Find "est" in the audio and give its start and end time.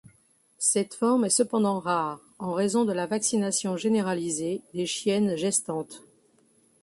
1.25-1.29